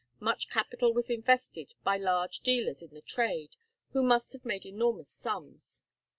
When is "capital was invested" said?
0.49-1.75